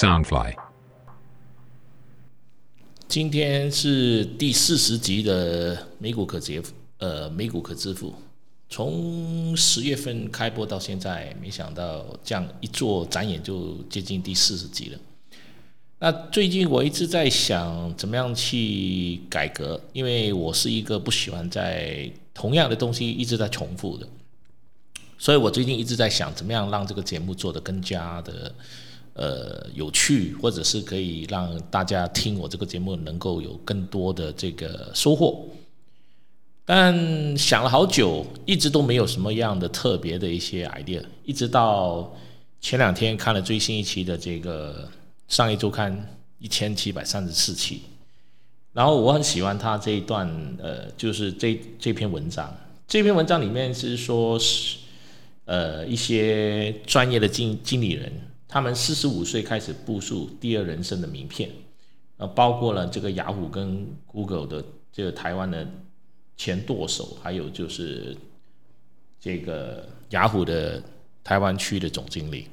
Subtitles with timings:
[0.00, 0.54] Soundfly。
[3.06, 8.14] 今天是第四十集的美股可支付，呃，美股可支付。
[8.70, 14.98] 从十月份开播到现在，没想到这样一做，转眼就接近第四十集了。
[15.98, 19.78] 那最近我一直在想，怎么样去改革？
[19.92, 24.08] 因为我是一个不喜欢在同样的东西一直在重复的，
[25.18, 28.54] 所以我最近一直在想，怎么样让这个节目做得更加的
[29.14, 35.46] 呃有趣，或者是可以让大家听我这个节目能够有更多的这个收获。
[36.64, 42.14] 但想了好久，一直都没有什么样的特别的一些 idea，一直到
[42.60, 44.88] 前两天看了最新一期的这个。
[45.30, 45.96] 上一周刊
[46.40, 47.82] 一千七百三十四期，
[48.72, 50.28] 然后我很喜欢他这一段，
[50.60, 52.52] 呃，就是这这篇文章。
[52.88, 54.78] 这篇文章里面是说，是
[55.44, 58.12] 呃一些专业的经经理人，
[58.50, 61.48] 他们四十五岁开始部署第二人生的名片，
[62.16, 65.64] 呃，包括了这个雅虎跟 Google 的这个台湾的
[66.36, 68.16] 前舵手，还有就是
[69.20, 70.82] 这个雅虎的
[71.22, 72.48] 台湾区的总经理。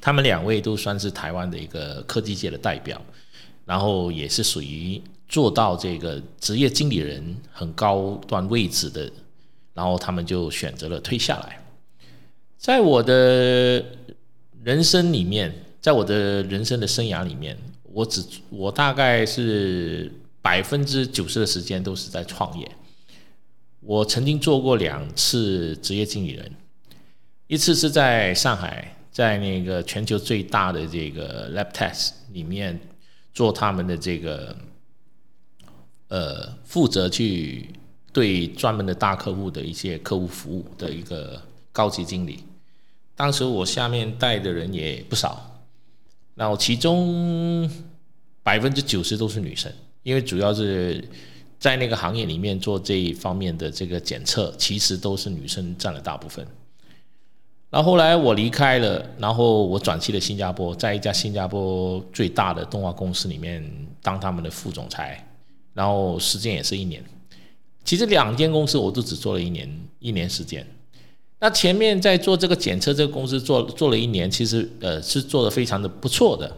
[0.00, 3.02] 他们两位都算是台湾的一个科技界的代表，
[3.64, 9.10] 然后也是属于做到这个职业经理人很高端位置的，
[9.72, 11.58] 然后他们就选择了退下来。
[12.58, 13.84] 在我的
[14.64, 22.68] 人生里面，在我的人生的生涯里面，我只我大概是百分之九十的时间都是在创业。
[23.80, 26.50] 我曾经做过两次职业经理人，
[27.46, 28.90] 一次是在上海。
[29.14, 32.76] 在那个全球最大的这个 lab test 里面
[33.32, 34.56] 做他们的这个
[36.08, 37.70] 呃负责去
[38.12, 41.40] 对专门的大客户的一些客户服务的一个
[41.70, 42.40] 高级经理。
[43.16, 45.60] 当时我下面带的人也不少，
[46.34, 47.70] 然后其中
[48.42, 49.72] 百分之九十都是女生，
[50.02, 51.06] 因为主要是
[51.58, 56.46] 在那个行业里面做这一方面的这个检测，其实都是女生占了大部分。
[57.70, 63.68] 然后后来我离开了，然后我转去了新加坡，在一家新加坡最大的动画公司里面
[64.02, 65.26] 当他们的副总裁，
[65.72, 67.02] 然后时间也是一年。
[67.84, 69.68] 其实两间公司我都只做了一年，
[69.98, 70.66] 一年时间。
[71.44, 76.50] 那前面在做这个检测这个公司做做了一年，其实呃是做的非常的不错的。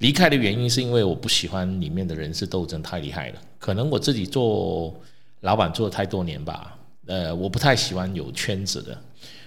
[0.00, 4.94] 离开的原因是因为我不喜欢里面的人事斗争太厉害了，可能我自己做
[5.40, 8.94] 老板做了太多年吧，呃我不太喜欢有圈子的。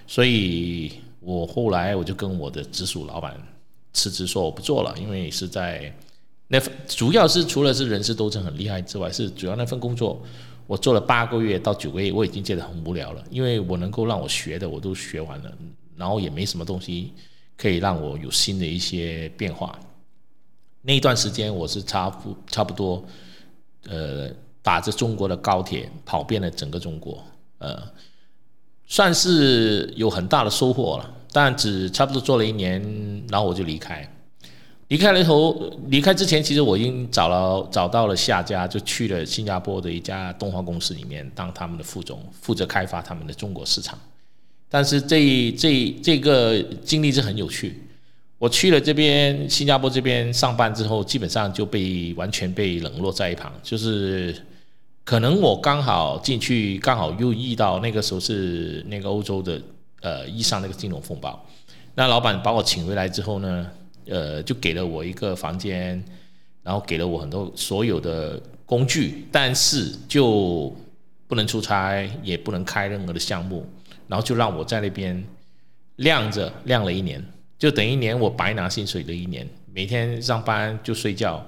[0.08, 3.40] 所以我后来我就跟我的直属老板
[3.92, 5.94] 辞职，说我不做了，因为是在
[6.48, 10.20] 那主要是除了是人事斗争很厉害之外，是主要那份工作
[10.66, 15.52] 我做了八个月到九个月，我已经觉得很无聊了，因为我能够让我学的我都学完了，
[15.96, 17.12] 然后也没什么东西
[17.56, 19.78] 可以让我有新的一些变化。
[20.82, 23.04] 那一段时间我是差不差不多，
[23.88, 24.30] 呃，
[24.62, 27.22] 打着中国的高铁跑遍了整个中国，
[27.58, 27.82] 呃。
[28.84, 32.82] 算是有很大的收获了，但只差不多做了一年，
[33.30, 34.06] 然后我就离开。
[34.92, 43.98] 离开了以后，离开之前，其实我已经找了找到了下家，就去了新加坡的一家动画公司里面当他们的副总，负责开发他们的中国市场。
[44.68, 47.82] 但是这这这个经历是很有趣。
[48.36, 54.36] 我去了这边新加坡这边上班之后，基本上就被完全被冷落在一旁，就是。
[55.04, 59.60] 可能我刚好进去，刚好又遇到那个时候是那个欧洲的
[60.00, 61.44] 呃遇上那个金融风暴，
[61.96, 63.68] 那老板把我请回来之后呢，
[64.06, 66.02] 呃就给了我一个房间，
[66.62, 70.74] 然后给了我很多所有的工具，但是就
[71.26, 73.66] 不能出差，也不能开任何的项目，
[74.08, 75.22] 然后就让我在那边
[75.96, 77.24] 晾着晾了一年，
[77.58, 81.44] 就等一年我白拿薪水的一年，每天上班就睡觉。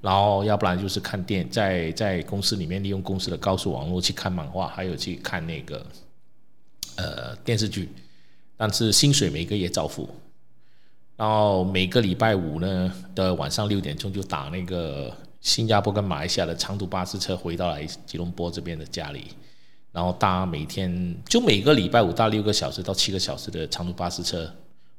[0.00, 5.84] 然后，要不然就是看电，在在公司里面利用公司的高速网络去看漫画，还有去看那个
[6.94, 7.88] 呃电视剧，
[8.56, 10.08] 但是薪水每个月照付。
[11.18, 19.26] 然后每个礼拜五呢的晚上六点钟就打那个新加坡跟马来西亚的长途巴士车回到来吉隆坡这边的家里，
[19.92, 24.50] 然后搭每天就每个礼拜五搭六个小时到七个小时的长途巴士车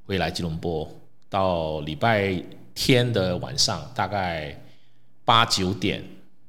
[0.06, 0.88] 回来吉隆坡，
[1.27, 2.39] 到礼拜
[2.75, 4.56] 天的晚上大概。
[5.25, 6.04] 八九点，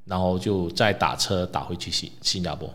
[0.06, 2.73] 然后就再打车打回去新新加坡，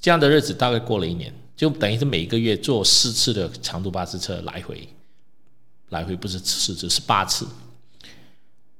[0.00, 4.88] 这样的日子大概过了一年，就等于是每个月坐四次的长途巴士车来回，
[5.90, 7.46] 来回不是四次是八次，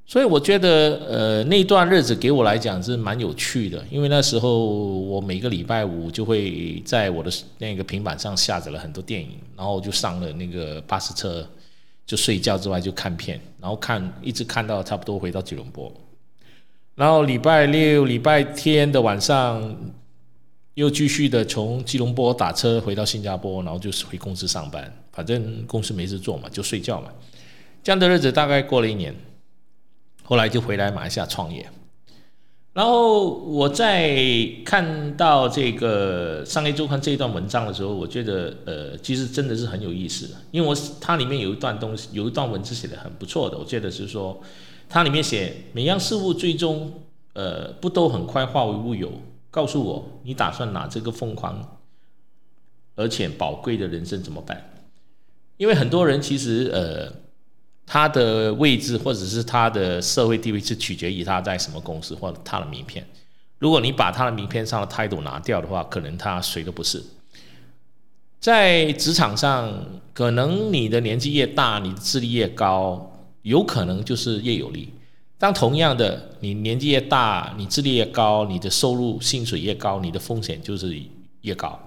[0.05, 11.49] 所以我觉得呃那段日子给我来讲是蛮有趣的，因为那时候我每个礼拜五就会在我的那个平板上下载了很多电影，然后就上了那个巴士车
[12.05, 15.93] 就睡觉之外就看片，然后看一直看到差不多回到吉隆坡，
[16.95, 19.77] 然后礼拜六、礼拜天的晚上
[20.77, 27.09] 又继续的从吉隆坡打车回到新加坡，然后就是回公司上班，反正公司没事做嘛，就睡觉嘛。
[27.83, 29.15] 这样的日子大概过了一年，
[30.23, 31.67] 后来就回来马来西亚创业。
[32.75, 34.15] 然后我在
[34.67, 43.57] 看到这个商业周刊这一段文章的时候，我觉得呃，其实真的是很有意思，因为我它里面有一段东西，有一段文字写的很不错的。
[43.57, 44.39] 我觉得是说，
[44.91, 46.93] 它里面写每样事物最终
[47.33, 49.11] 呃不都很快化为乌有？
[49.57, 51.79] 告诉我，你打算拿这个疯狂
[52.95, 54.63] 而且宝贵的人生怎么办？
[55.57, 57.25] 因为很多人其实呃。
[57.89, 63.07] 他的位置或者是他的社会地位是取决于他在什么公司或者他的名片。
[63.61, 67.01] 如果你把他的名片上的态度拿掉的话，可能他谁都不是。
[68.41, 69.73] 在职场上，
[70.13, 74.93] 可能你的年纪越大，你的资历越高，有可能就是越有利。
[75.39, 80.99] 当同样的，你年纪越大，你资历越高，你的收入薪水越高，你的风险就是
[81.43, 81.79] 越高。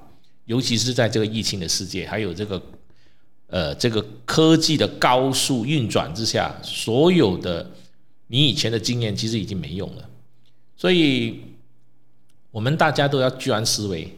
[0.45, 2.61] 尤其是在这个疫情的世界，还有这个。
[3.51, 7.67] 呃，这个科技的高速运转之下，所有的
[8.27, 10.07] 你以前的经验其实已经没用了，
[10.77, 11.41] 所以
[12.51, 14.15] 我们大家都要居安思危。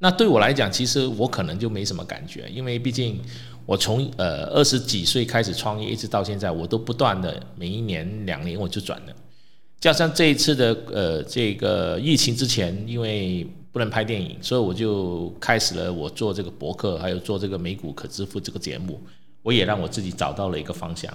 [0.00, 3.18] 那对我来讲，其实我可能就没什么感觉，因为毕竟
[3.66, 9.12] 我从呃二十几岁开始创业，一直到现在，我都不断的每一年两年我就转了。
[9.80, 19.00] 加上这一次的呃这个疫情之前，因为不能拍电影，所以我就开始了我做这个博客，还有做这个美股可支付这个节目。
[19.42, 21.12] 我也让我自己找到了一个方向。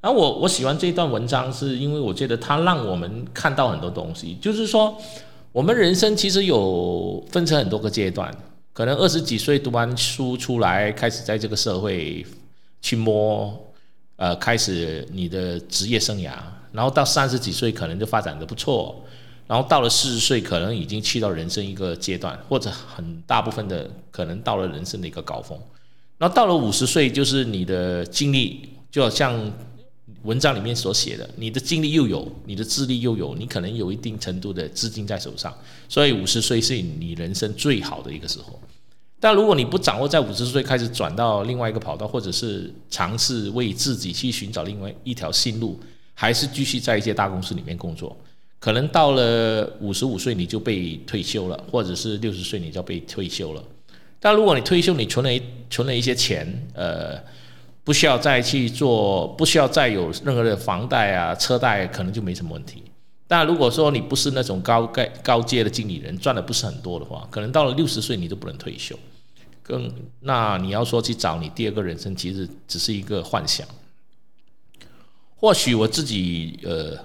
[0.00, 4.36] 然后我我喜欢这段文章，是因为我觉得它让我们看到很多东西。
[4.40, 4.96] 就是说，
[5.52, 8.32] 我们人生其实有分成很多个阶段。
[8.72, 12.24] 可能二十几岁读完书出来，开始在这个社会
[12.80, 13.72] 去摸，
[14.16, 16.32] 呃，开始你的职业生涯。
[16.72, 19.04] 然后到三十几岁，可能就发展的不错。
[19.46, 25.58] 然后到了四十岁，可能已经去到人生一个阶段，或者很大部分的可能到了人生的一个高峰。
[26.16, 29.52] 然后到了五十岁，就是你的经历，就好像
[30.22, 35.52] 文章里面所写的，你的经历又有，你的智力又有，你可能有一定程度的资金在手上，
[35.88, 38.60] 所以五十岁是你人生最好的一个时候。
[39.18, 45.78] 但如果你不掌握在五十岁开始转到另外一个跑道，或者是尝试为自己去寻找另外一条新路，
[46.14, 48.16] 还是继续在一些大公司里面工作。
[48.58, 53.64] 可能到了五十五岁你就被退休了，或者是六十岁你就要被退休了。
[54.18, 57.16] 但如果你退休，你存了存了一些钱，呃，
[57.84, 62.82] 不需要再去做，不需要再有任何的房贷啊、车贷，可能就没什么问题。
[63.26, 68.98] 但如果说你不是那种高盖高阶的经理人，赚的不是很多的话，可能到了六十岁你都不能退休。
[69.62, 73.66] 更那你要说去找你第二个人生，其实只是一个幻想。
[75.36, 76.98] 或许我自己呃。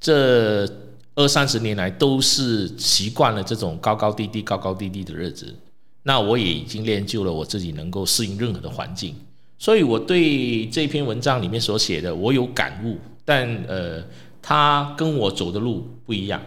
[0.00, 0.68] 这
[1.14, 5.54] 二三十年来都是习惯了这种高高低低、高高低低的日子，
[6.02, 9.16] 那我也已经练就了我自己能够适应任何的环境，
[9.64, 14.04] 所以我对这篇文章里面所写的我有感悟，但呃，
[14.42, 16.38] 他跟我走的路不一样，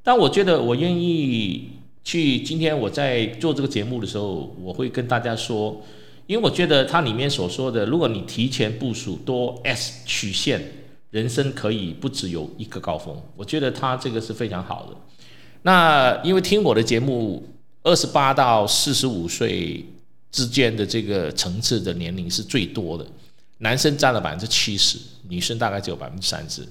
[0.00, 1.70] 但我觉得我愿意
[2.04, 2.38] 去。
[2.38, 5.82] 今天我在做这个节目的时候，我会跟大家说，
[6.28, 10.62] 因为我觉得它里面所说的，如果你提前部署多 S 曲线。
[11.10, 14.96] 人生可以不只有一个高峰，我觉得他这个是非常好的。
[15.60, 17.46] 那因为听我的节目，
[17.82, 19.84] 二十八到四十五岁
[20.32, 23.06] 之间的这个层次的年龄是最多的，
[23.58, 24.98] 男生占了百分之七十，
[25.28, 26.66] 女生大概只有百分之三十。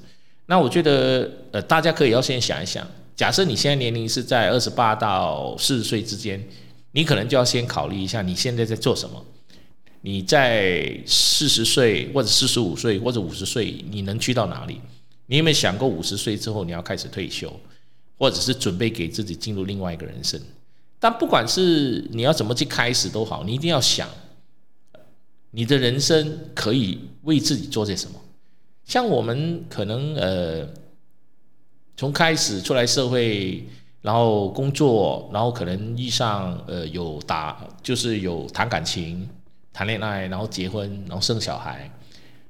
[0.48, 6.44] 那我觉得，呃，大家可以要先想一想，假设你现在年龄是在二十八到四十岁之间，
[6.92, 9.26] 你可能就要先考虑一下你现在在做什么。
[10.02, 14.82] 你在四十岁或者四十五岁或者五十岁，你能去到哪里？
[15.28, 17.58] 你有没有想过五十岁之后你要开始退休，
[18.18, 20.42] 或者是准备给自己进入另外一个人生？
[21.02, 24.08] 但不管是你要怎么去开始都好，你一定要想，
[25.50, 28.18] 你的人生可以为自己做些什么。
[28.86, 30.70] 像我们可能呃，
[31.98, 33.68] 从开始出来社会，
[34.02, 39.28] 然后工作，然后可能遇上呃有打，就是有谈感情。
[39.74, 41.90] 谈恋爱，然后结婚，然后生小孩，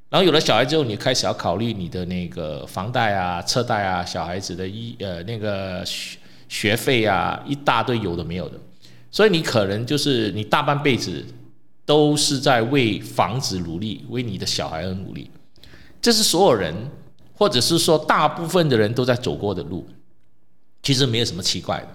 [0.09, 5.85] 然后有了小孩之后，你开始要考虑你的那个房贷啊、车贷啊、小孩子的医呃那个
[6.51, 8.59] 学费啊，一大堆有的没有的，
[9.09, 11.25] 所以你可能就是你大半辈子
[11.85, 15.31] 都是在为房子努力，为你的小孩而努力，
[16.01, 16.75] 这是所有人
[17.33, 19.87] 或者是说大部分的人都在走过的路，
[20.83, 21.87] 其实没有什么奇怪的。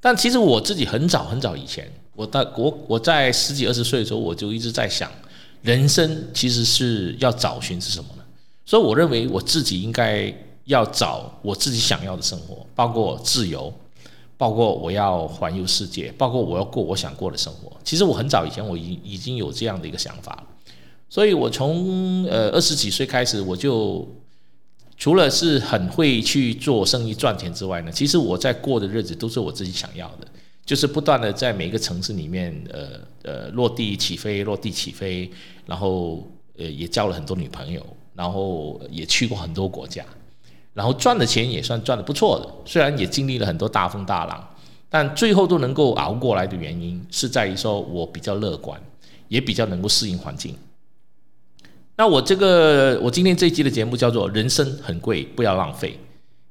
[0.00, 1.86] 但其实我自己很早很早以前。
[2.14, 5.10] 我大我我在十几二十岁的时候，我就一直在想，
[5.60, 8.22] 人生其实是要找寻是什么呢？
[8.64, 13.72] 所以我认为我自己应该要找我自己想要的生活，包括自由，
[14.36, 17.72] 包括我要环游世界，包括我要过我想过的生活。
[17.82, 20.44] 其实我很早以前我已已经有这样的一个想法了，
[21.08, 24.08] 所以我从呃二十几岁开始，我就
[24.96, 30.26] 除了是很会去做生意赚钱之外呢，其实我在过的日子都是我自己想要的。
[30.64, 35.30] 就是不断的在每一个城市里面，呃呃落地起飞，落地起飞，
[35.66, 40.02] 然后呃也交了很多女朋友，然后也去过很多国家，
[40.74, 44.46] 然后赚的钱也算赚的不错的，虽然也经历了很多大风大浪，
[44.90, 48.78] 但最后都能够熬过来的原因是在于说我比较乐观，
[49.28, 50.54] 也比较能够适应环境。
[51.96, 55.98] 那我这个我今天这一期的节目叫做“人生很贵，不要浪费”，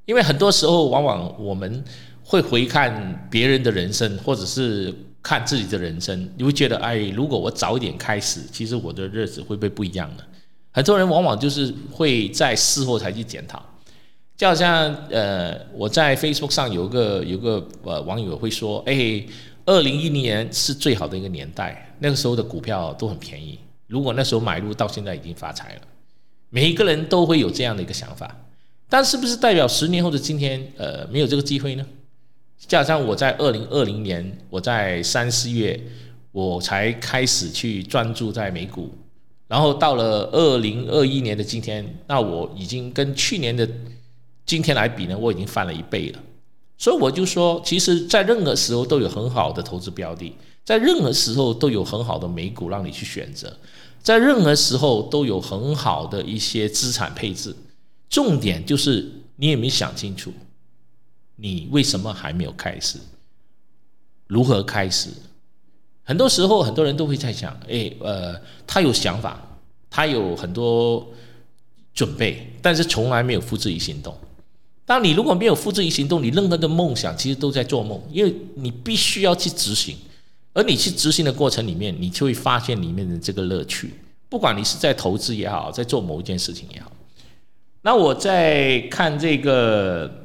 [0.07, 1.83] 因为很多时候往往我们。
[2.25, 10.23] 会回看别人的人生，或者是看自己的人生，你会觉得，哎，如果我早一点开始，其实我的日子会不会不一样呢？
[10.71, 13.61] 很多人往往就是会在事后才去检讨，
[14.35, 19.23] 就好像呃，我在 Facebook 上有个有个呃网友会说，哎，
[19.65, 25.81] 二零一零年是最好的一个年代，那个时候的股票都很便宜，如果那时候买入，到现在已经发财了。
[26.49, 28.35] 每一个人都会有这样的一个想法，
[28.89, 31.85] 但是不是代表十年后的今天，呃，没有这个机会呢？
[32.57, 35.79] 加上我在二零二零年，我在三四月，
[36.31, 38.89] 我才开始去专注在美股，
[39.47, 43.67] 然后到了二零二一年的今天，那我已经跟去年的
[44.45, 46.19] 今天来比呢，我已经翻了一倍了。
[46.77, 50.35] 所以我就说，其实，在任何时候都有很好的投资标的，
[50.65, 53.57] 在任何时候都有很好的美股让你去选择，
[54.01, 57.55] 在任何时候都有很好的一些资产配置。
[58.09, 60.33] 重点就是你有没想清楚？
[61.37, 62.99] 你为什么还没有开始？
[64.27, 65.09] 如何开始？
[66.03, 68.35] 很多时候，很多人都会在想：哎，呃，
[68.67, 69.39] 他有想法，
[69.89, 71.07] 他有很多
[71.93, 74.13] 准备，但是从来没有付之于行动。
[74.85, 79.95] 当你如果没有付之于行动，你任何的梦想其实都在做梦，因为你必须要去执行。
[80.53, 83.93] 而你去执行的过程里面，你就会发现里面的这个乐趣。
[84.29, 86.91] 不管你是在投资也好，在做某一件事情也好。
[87.81, 90.19] 那我在看这个。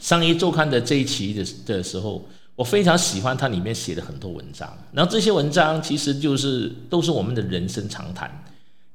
[0.00, 2.26] 商业周刊的这一期的的时候，
[2.56, 4.66] 我非常喜欢它里面写的很多文章。
[4.94, 8.42] 然后这些文章其实就是都是我们的人生常谈。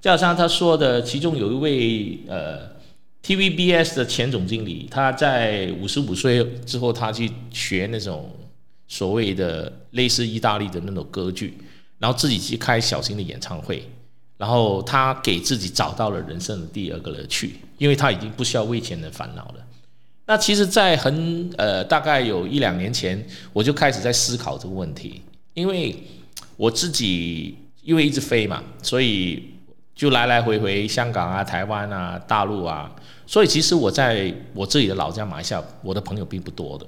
[0.01, 2.74] 就好像他说的，其中有一位呃
[3.25, 8.29] TVBS 的前总经理，他在五十五岁之后，他去学那种
[8.87, 11.57] 所谓的类似意大利的那种歌剧，
[11.97, 13.83] 然后自己去开小型的演唱会，
[14.37, 19.65] 然后他给自己找到了人生的第二个乐趣，因为他已经不需要为钱的烦恼了。
[20.27, 25.23] 那其实，在很呃，大概有一两年前，我就开始在思考这个问题，
[25.55, 25.95] 因为
[26.57, 29.41] 我自己因为一直飞嘛，所以
[29.95, 32.93] 就来来回回香港啊、台湾啊、大陆啊，
[33.25, 36.85] 所以其实我在我自己的老家马来西亚，我的朋友并不多的，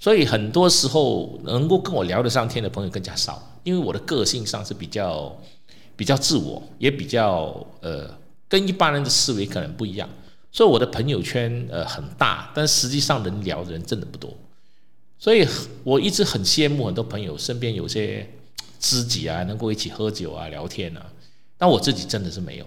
[0.00, 5.34] 所以很多时候能够跟我聊得上天的朋友更加少，因为我的个性上是比较
[5.94, 8.10] 比较自我，也比较呃，
[8.48, 10.08] 跟一般人的思维可能不一样。
[10.50, 14.32] 所以我的朋友圈呃很大，但实际上能聊的人真的不多，
[15.18, 15.46] 所以
[15.84, 18.28] 我一直很羡慕很多朋友身边有些
[18.80, 21.06] 知己啊，能够一起喝酒啊、聊天啊，
[21.64, 22.66] 那我自己真的是没有。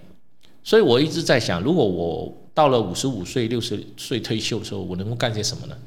[0.64, 5.78] 所以我一直在想，如果我到了五十五岁、六十岁退休的时候，我能够干些什么呢？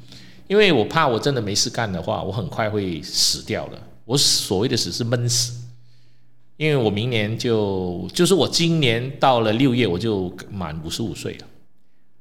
[0.47, 3.77] 因为我怕我真的没事干的话，我很快会死掉了。
[4.05, 5.61] 我所谓的死是闷死，
[6.55, 11.45] 因为我明年就就是我今年到了六月我就满五十五岁了。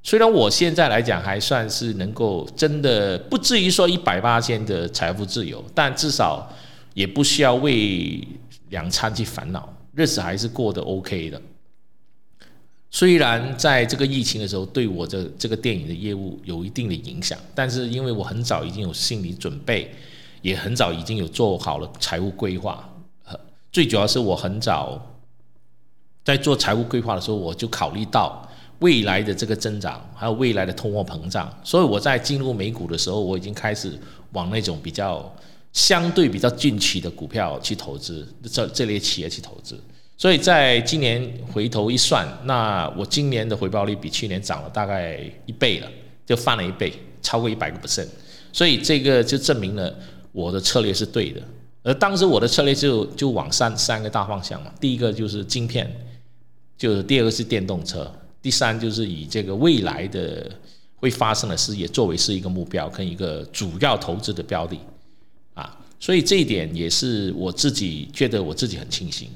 [0.02, 6.52] 虽然我现在来讲还算是能够真的不至于说一百八千的财富自由，但至少
[6.94, 8.26] 也不需要为
[8.70, 11.40] 两餐去烦恼，日子还是过得 OK 的。
[12.90, 19.94] 虽然在这个疫情的时候对我的这个电影的业务有一定的影响，但是因为我很早已经有心理准备，
[20.42, 22.88] 也很早已经有做好了财务规划。
[23.70, 25.00] 最主要是我很早
[26.24, 28.46] 在做财务规划的时候，我就考虑到。
[28.80, 33.92] 未来的这个增长，还有未来的通货膨胀，所以我在进入美股的时候，我已经开始
[34.32, 35.30] 往那种比较
[35.72, 39.78] 相对比较近期的股票去投资，这这类企业去投资。
[40.16, 45.88] 所以在今年回头一算，那我今年的回报率比去年涨了大概一倍了，
[46.26, 48.08] 就翻了一倍，超过一百个 percent。
[48.52, 49.96] 所以这个就证明了
[50.32, 51.40] 我的策略是对的。
[51.82, 55.90] 而当时我的策略就就往三三个大方向嘛，第一个就是晶片，
[56.76, 58.12] 就是第二个是电动车。
[58.42, 60.50] 第三就是以这个未来的
[60.96, 64.78] 会发生的事业作为是一个目标跟一个主要投资的标的，
[66.00, 69.28] 所以这一点也是我自己觉得我自己很庆幸。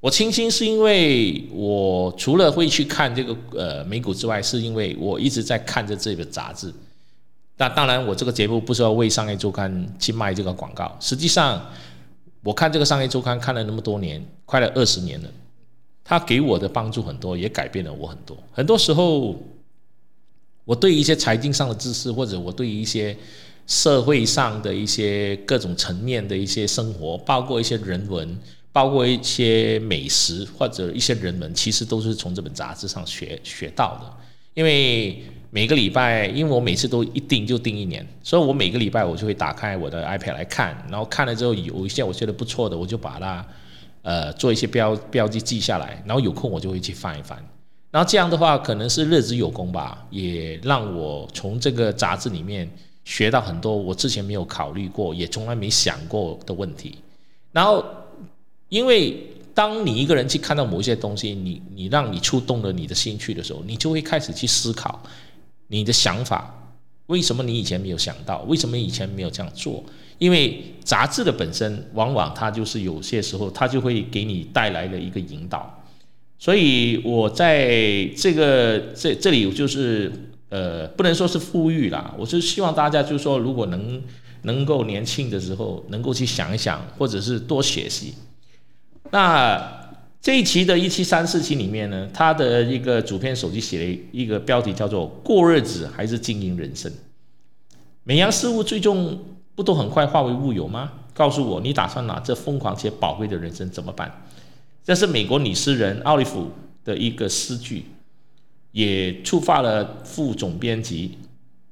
[0.00, 6.72] 我清新是因为我除了会去看这个呃美股之外，是因为我一直在看着这个杂志。
[7.58, 10.96] 那当然，我这个节目不是要为商业周刊去卖这个广告。
[10.98, 11.62] 实际上，
[12.42, 15.28] 我看这个商业周刊看了那么多年，快了二十年了，
[16.02, 18.34] 它给我的帮助很多，也改变了我很多。
[18.50, 19.36] 很多时候，
[20.64, 23.14] 我对一些财经上的知识，或者我对一些
[23.70, 28.36] 社会上的一些各种层面的一些生活，包括一些人文，
[28.72, 34.12] 包括一些美食或者一些人文，其实都是从这本杂志上学学到的，
[34.54, 35.22] 因为。
[35.52, 43.44] 每个礼拜，因为我每次都一订就订一年，所以我每个礼拜我就会打开我的 iPad 来看，然后看了之后有一些我觉得不错的，我就把它
[44.02, 47.36] 呃做一些标标记记下来，然后有空我就会去翻一翻。
[47.90, 52.70] 然后这样的话，可能是日子有功吧，也让我从这个杂志里面
[53.04, 56.98] 学到很多我之前没有考虑过，也从来没想过的问题。
[57.52, 57.84] 然后
[58.68, 59.26] 因为。
[59.52, 65.02] 当你一个人去看到某一些东西，你你让你触动了你的兴趣的时候，你就会开始去思考
[65.66, 66.72] 你的想法，
[67.06, 68.42] 为什么你以前没有想到？
[68.42, 69.84] 为什么以前没有这样做？
[70.18, 75.82] 因为杂志的本身，往往它就是有些时候它就会给你带来了一个引导。
[76.38, 80.10] 所以我在这个这这里就是
[80.50, 84.02] 呃，不能说是富裕啦，我是希望大家就是说，如果能
[84.42, 88.14] 能够年轻的时候能够去想一想，或者是多学习。
[89.10, 89.88] 那
[90.20, 96.92] 这一期的一七三四期里面呢，他的一个主编手机写了一个标题叫做“过日子还是经营人生”。
[98.04, 100.92] 每样事物最终不都很快化为乌有吗？
[101.14, 104.24] 告诉我，你打算拿这疯狂且宝贵的人生怎么办？
[104.82, 106.50] 这是美国女诗人奥利弗
[106.84, 107.84] 的一个诗句，
[108.72, 111.18] 也触发了副总编辑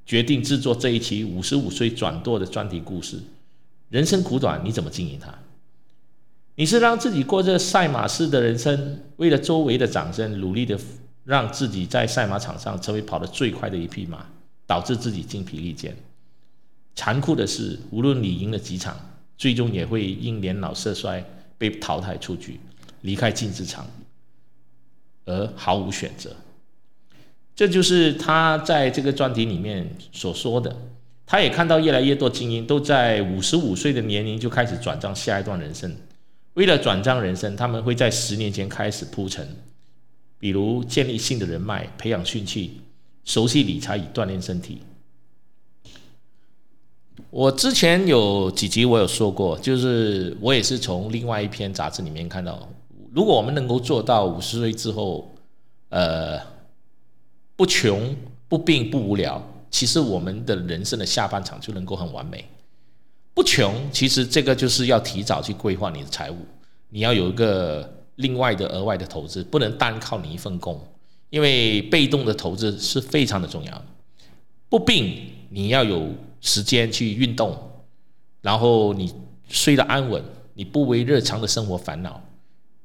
[0.04, 3.20] 决定制作这一期五十五岁转舵的专题故事。
[3.88, 5.32] 人生苦短，你怎么经营它？
[6.56, 10.78] 你是让自己过着赛马式的人生，为了周围的掌声，努力的
[11.24, 14.26] 让自己在赛马场上成为跑得最快的一匹马，
[14.66, 15.92] 导致自己精疲力尽。
[16.96, 18.98] 残酷的是，无论你赢了几场，
[19.36, 21.24] 最终也会因年老色衰
[21.56, 22.58] 被淘汰出局，
[23.02, 23.86] 离开竞技场，
[25.26, 26.34] 而毫无选择。
[27.58, 30.76] 这就是他在这个专题里面所说的。
[31.26, 35.92] 他也看到越来越多精英都在五十五岁的年龄就开始转账下一段人生。
[36.54, 39.44] 为了转账人生，他们会在十年前开始铺陈，
[40.38, 42.70] 比如建立新的人脉、培养兴趣、
[43.24, 44.78] 熟悉理财以锻炼身体。
[47.30, 52.68] 我之前有几集我有说过，就是我也是从另外一篇杂志里面看到，
[53.12, 55.34] 如果我们能够做到五十岁之后，
[55.88, 56.40] 呃，
[57.58, 58.14] 不穷、
[58.46, 62.44] 不病、不无聊，其实我们的人生的下半场就能够很完美。
[63.34, 66.36] 不穷，其实这个就是要提早去规划你的财务，
[66.88, 70.80] 你要有一个另外的额外的投资，不能单靠你一份工，
[71.30, 73.84] 因为被动的投资是非常的重要。
[74.68, 76.08] 不病，你要有
[76.40, 77.58] 时间去运动，
[78.40, 79.12] 然后你
[79.48, 80.22] 睡得安稳，
[80.54, 82.22] 你不为日常的生活烦恼，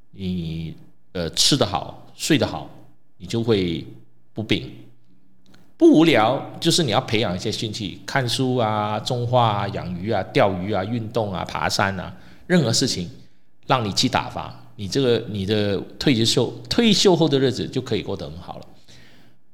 [0.09, 0.75] 你
[1.11, 2.67] 呃吃得好，睡得好，
[3.17, 3.85] 你就会
[4.33, 4.69] 不病。
[5.75, 12.13] 不无聊，就是你要培养一些兴趣，看书啊、种花啊、养鱼啊、钓鱼啊、运动啊、爬山啊，
[12.47, 13.09] 任何事情
[13.67, 18.65] 让你去打发，你这个你的退休退休后的日子就可以过得很好了。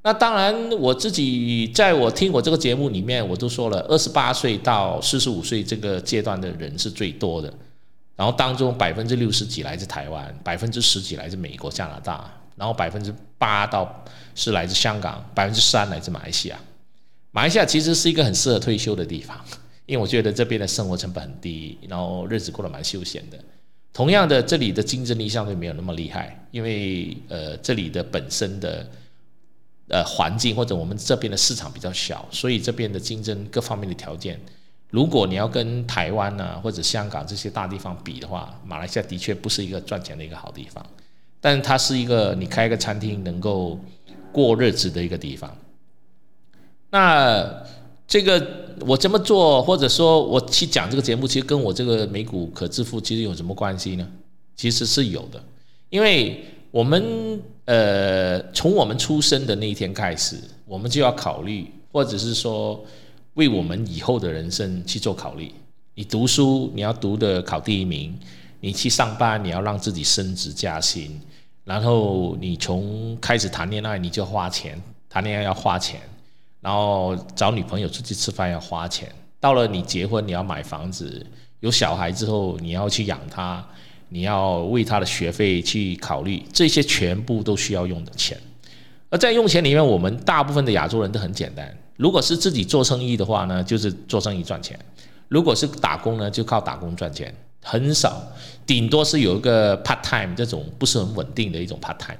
[0.02, 7.52] 那当然，我自己在我听我这个节目里面，我都说了，二十八岁到四十五岁这个阶段的人是最多的，
[8.14, 12.30] 然后当中百分之六十几来自台湾，百分之十几来自美国、加拿大。
[12.60, 16.58] 然后百分之八到是来自香港，百分之三来自马来西亚。
[17.30, 19.42] 马来西亚其实是一个很适合退休的地方，
[19.86, 23.38] 因为我觉得这边的生活成本很低，然后日子过得蛮休闲的。
[23.94, 28.86] 同样的，这里的竞争力相对没有那么厉害，因为呃这里的本身的
[29.88, 34.38] 呃环境或者我们这边的市场比较小，所以这边的竞争各方面的条件，
[34.90, 40.84] 如果你要跟台湾呢或者香港这些大地方比的话，马来西亚的确不是一个赚钱的一个好地方。
[41.40, 43.78] 但它是一个你开一个餐厅能够
[44.30, 45.56] 过日子的一个地方。
[46.90, 47.64] 那
[48.06, 54.06] 这个我这么做，或者说我去讲这个节目，其实跟我这个美股可致富其实有什么关系呢？
[54.54, 55.42] 其实是有的，
[55.88, 62.84] 因为我们呃从我们出生的那一天开始，我们就要考虑，或者是说
[63.34, 65.50] 为我们以后的人生去做考虑。
[65.94, 68.14] 你读书，你要读的考第一名。
[68.62, 71.18] 你去上班，你要让自己升职加薪，
[71.64, 76.00] 然后你从开始谈恋爱你就花钱，谈恋爱要花钱，
[76.60, 81.24] 然后找女朋友出去吃饭要花钱，到了你结婚你要买房子，
[81.60, 83.64] 有小孩之后你要去养他，
[84.08, 88.36] 你要为他的学费去考虑，这些全部都需要用的钱。
[89.10, 91.76] 而在用钱里面，我们大部分的亚洲人都很简单。
[91.96, 94.76] 如果是自己做生意的话呢，就是做生意赚钱；
[95.28, 97.34] 如果是打工呢，就靠打工赚钱。
[97.62, 98.22] 很少，
[98.66, 102.18] 顶多是有一个 part time 这种不是很稳定的一种 part time。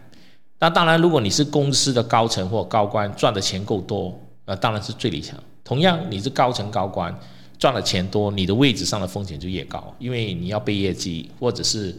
[0.58, 5.34] 那当然，如果你是公司的高层或高官，赚的钱够多，那当然是最理想。
[5.64, 7.18] 同样，你是高层高官，
[7.58, 11.96] 赚的钱多，你的位置上的风险就越高，因为你要背业绩，或者是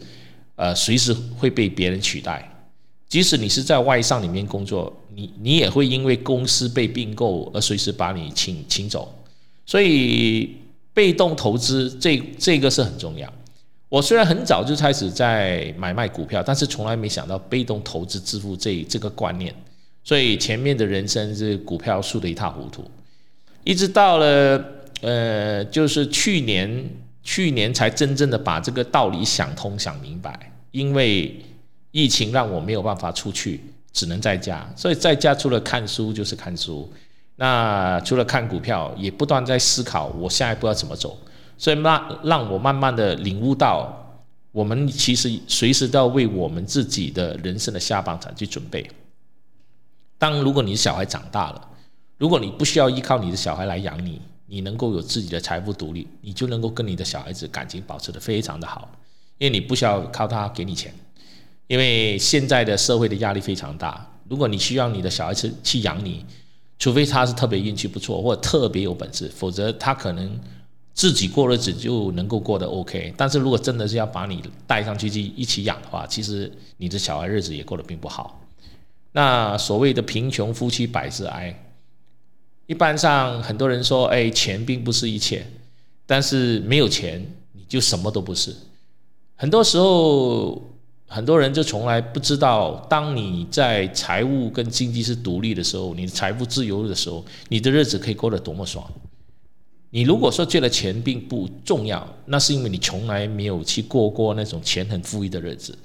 [0.54, 2.48] 呃随时会被别人取代。
[3.08, 9.12] 即使你是在外商里面工作，你你也会因为公司被并购而随时把你请请走，
[9.66, 10.56] 所以
[10.94, 13.32] 被动投资这这个是很重要。
[13.88, 19.54] 我虽然很早就开始在买卖股票，但是从来没想到被动投资致富这这个观念，
[20.02, 22.90] 所以前面的人生是股票输得一塌糊涂，
[23.64, 24.64] 一直到了
[25.00, 26.90] 呃，就是去年
[27.22, 31.34] 去年才真正的把这个道理想通想明白，因为。
[31.94, 33.60] 疫情让我没有办法出去，
[33.92, 34.66] 只能在家。
[34.74, 36.90] 所以在家除了看书就是看书，
[37.36, 41.18] 那除了看股票，也不断在思考我下一步要怎么走。
[41.58, 48.88] 所以让让我慢慢的领悟到，我们其实随时都要为我们自己的人生的下半场去准备。
[50.18, 51.68] 当如果你小孩长大了，
[52.18, 58.88] 如果你不需要依靠你的小孩来养你，你能够有自己的财富独立，你就能够跟你的小孩子感情保持的非常的好，
[59.38, 60.92] 因为你不需要靠他给你钱。
[61.68, 66.26] 因为现在的社会的压力非常大，如果你需要你的小孩子去养你，
[66.82, 70.36] 除非他是特别运气不错或者特别有本事，否则他可能
[70.92, 73.14] 自己过日子就能够过得 OK。
[73.16, 78.44] 但是如果真的是要把你带上去去一起养的话，其实你的小孩日子也过得并不好。
[79.12, 81.56] 那所谓的贫穷夫妻百事哀，
[82.66, 85.46] 一般上很多人说，哎，钱并不是一切，
[86.04, 88.52] 但是没有钱你就什么都不是。
[89.36, 90.71] 很多时候。
[91.12, 98.90] 很多人就从来不知道，当你在财务跟经济是独立的时候，你的财富自由的时候，你的日子可以过得多么爽。
[99.90, 105.76] 你如果说觉得钱并不重要，那是因为你从来没有去过过那种钱很富裕的日子，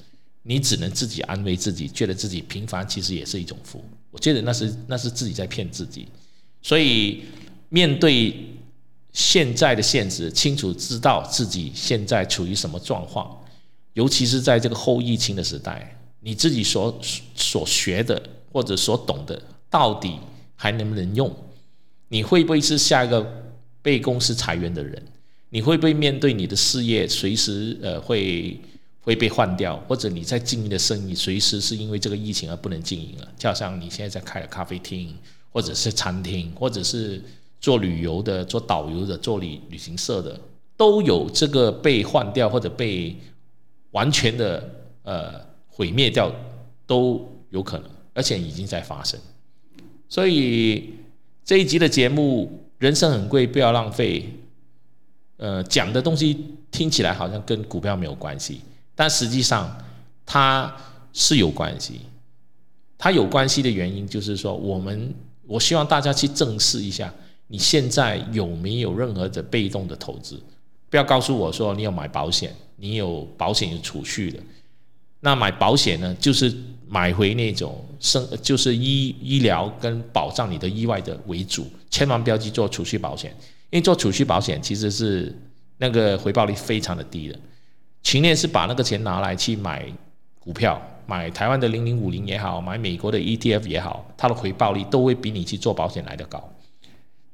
[0.44, 3.84] 你只能自己安慰自己，觉得自己平凡其实也是一种福。
[4.12, 6.08] 我觉得那是那是自己在骗自己。
[6.62, 7.26] 所以
[7.68, 8.34] 面对
[9.12, 13.37] 现在的现实，清楚知道自己现在处于什么状况。
[13.98, 16.96] 尤其是在这个后疫情的时代，你自己所
[17.34, 20.20] 所学的或者所懂的，到底
[20.56, 21.36] 还能不能用？
[22.10, 23.26] 你会不会是下一个
[23.82, 25.04] 被公司裁员的人？
[25.50, 28.60] 你会不会面对你的事业随时呃会
[29.02, 29.76] 会被换掉？
[29.88, 33.28] 或者你在经营的生意随时是因为这个疫情而不能经营了？
[33.36, 35.12] 就好像你现在在开的咖啡厅，
[35.52, 37.20] 或者是餐厅，或者是
[37.60, 40.40] 做旅游的、做导游的、做旅旅行社的，
[40.78, 43.18] 都有这个被换掉或者被。
[43.98, 44.64] 完全的
[45.02, 46.32] 呃毁灭掉
[46.86, 49.20] 都有可能，而且已经在发生。
[50.08, 50.94] 所以
[51.44, 52.46] 这一集的节目
[52.78, 54.20] 《人生很贵，不要浪费》，
[55.38, 58.62] 呃，讲的东西听起来好像跟股票没有关系，
[58.94, 59.76] 但实际上
[60.24, 60.72] 它
[61.12, 62.02] 是有关系。
[63.00, 65.14] 它有关系的原因就是说，我们
[65.48, 67.12] 我希望大家去正视一下，
[67.48, 70.40] 你现在有没有任何的被动的投资？
[70.90, 72.56] 不要告诉我说你有买保险。
[72.80, 74.40] 你有保险有储蓄的，
[75.22, 76.56] 那买保险呢，就是
[76.88, 83.32] 买回那种生，就是医医疗跟保障你的意外的为主，千万不要去做储蓄保险，
[83.72, 85.36] 因为做储蓄保险其实是
[85.80, 87.40] 那个回报率非常的低的。
[88.04, 89.92] 情念是把那个钱拿来去买
[90.38, 96.48] 股票，买台湾的零零五零也好，买美国的 ETF 也好，它的回报率都会比你去做保险来的高。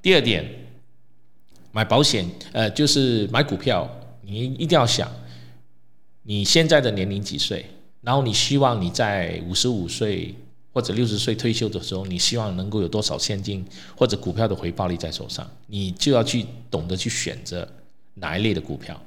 [0.02, 0.50] 第二点，
[1.76, 3.90] 买保险，呃，就是买股票，
[4.22, 5.12] 你一定要想。
[6.22, 7.66] 你现在的年龄几岁？
[8.02, 10.36] 然后你希望你在五十五岁
[10.72, 13.66] 或者六十岁退休的时候，你希望能够有多少现金
[13.98, 15.50] 或者股票的回报率在手上？
[15.66, 17.68] 你就要去懂得去选择
[18.14, 19.02] 哪一类的股票。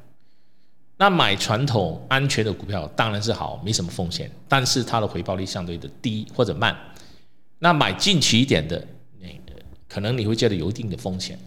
[0.96, 6.76] 那买传统安全的股票当然是好，没什么风险，但是它的回报率相对的低或者慢。
[7.60, 8.84] 那买进取一点的，
[9.20, 11.38] 那个可能你会觉得有一定的风险。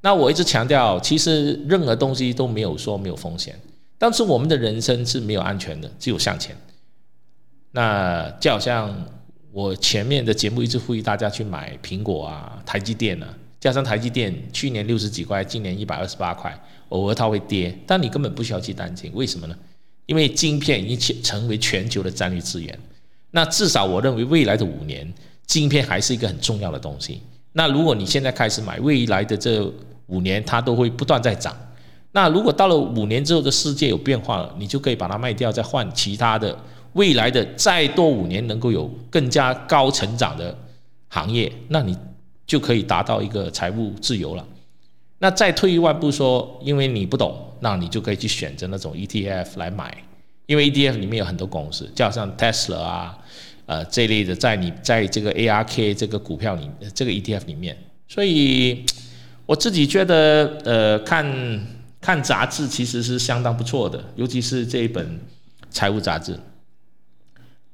[0.00, 3.58] 那我一直强调，其实任何东西都没有说没有风险。
[3.98, 6.56] 但是我们的人生是没有安全的，只有向前。
[7.72, 8.94] 那就好像
[9.52, 13.28] 我前面的节目一直呼吁大家去买苹果啊、台积电啊，
[13.60, 16.58] 加上台积电去年六十几块，今年一百二十八块，
[16.88, 19.54] 偶尔它会跌，但你根本不需要去担心，为什么呢？
[20.06, 22.76] 因为晶片已经成为全球的战略资源。
[23.30, 25.12] 那至少我认为未来的五年，
[25.46, 27.20] 晶片还是一个很重要的东西。
[27.52, 29.72] 那如果你现在开始买，未来的这
[30.10, 31.56] 五年它都会不断在涨。
[32.12, 36.56] 那如果到了五年之后的世界有变化了，你就可以把它卖掉，再换其他的
[36.94, 40.56] 未来的再多五年能够有更加高成长的
[41.08, 41.96] 行业，那你
[42.46, 44.44] 就可以达到一个财务自由了。
[45.18, 49.96] 那再退一万步说，因为你不懂，那你就可以去选择那种 ETF 来买，
[50.46, 53.18] 因为 ETF 里面有很多公司，就好像 Tesla 啊，
[53.66, 57.76] 呃这类的，在你在这个 ARK 这个股票里，这个 ETF 里面，
[58.08, 58.84] 所以
[59.50, 61.26] 我自己觉得，呃，看
[62.00, 65.18] 看杂志其实是相当不错的，尤其是这一本
[65.70, 66.38] 财务杂志。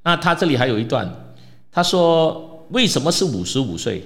[0.02, 1.34] 那他这里还有一段，
[1.70, 4.02] 他说为什么是五十五岁？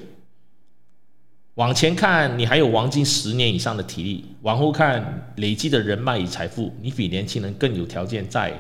[1.55, 8.53] 往前看，你还有黄金十年以上的体力；往后看，累积的人脉与财富，你比年轻人更有条件再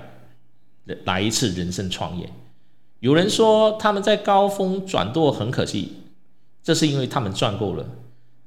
[1.05, 2.31] 来一次人生创业。
[3.01, 5.95] 有人说他们在高峰转舵很可惜，
[6.63, 7.85] 这是因为他们赚够了。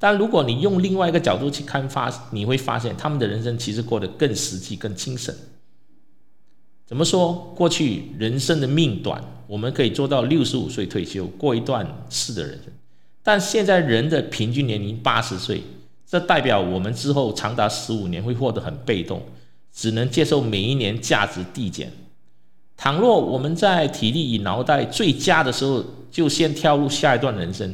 [0.04, 5.34] 但如果你用另外一个角度去看发，你会发现他们的人生其实过得更实际、更精神。
[6.86, 7.54] 怎么说？
[7.56, 12.74] 过去人生的命短，我们可以做到六十五岁退休，过一段式的人生。
[13.24, 15.64] 但现在人的平均年龄八十岁，
[16.06, 19.22] 这代表我们之后长达十五年会活得很被动，
[19.72, 21.90] 只能接受每一年价值递减。
[22.76, 27.74] 倘若我们在体力与脑袋最佳的时候就先跳入下一段人生，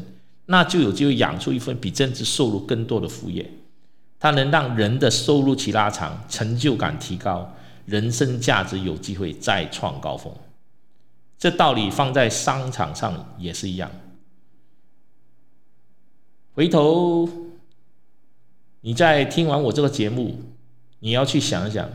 [0.52, 3.48] 那就有机会养出一份比政治收入更多的副业。
[4.20, 10.34] 它能让人的收入期拉长，成就感提高，人生价值有机会再创高峰。
[11.38, 13.92] 这道理放在商场上也是一样。
[16.56, 17.30] 回头，
[18.82, 20.36] 你在听完我这个节目，
[20.98, 21.88] 你要去想一想，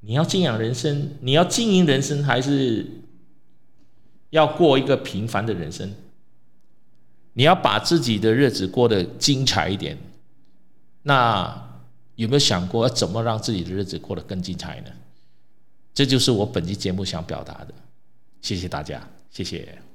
[0.00, 2.86] 你要敬仰人生，你要经营人生，还是
[4.28, 5.90] 要过一个平凡的人生？
[7.38, 9.94] 你要把自己的日子过得精彩一点，
[11.02, 11.54] 那
[12.14, 14.90] 有没有想过要怎么让自己的日子过得更精彩呢？
[15.92, 17.74] 这就是我本期节目想表达的。
[18.40, 19.85] 谢谢大家，谢谢。